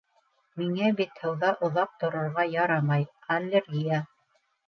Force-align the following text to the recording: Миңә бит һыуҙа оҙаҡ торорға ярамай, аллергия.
Миңә 0.61 0.87
бит 1.01 1.19
һыуҙа 1.25 1.51
оҙаҡ 1.67 1.91
торорға 2.03 2.47
ярамай, 2.55 3.05
аллергия. 3.39 4.03